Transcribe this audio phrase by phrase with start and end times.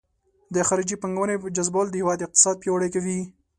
[0.53, 3.19] د خارجي پانګونې جذبول د هیواد اقتصاد پیاوړی کوي.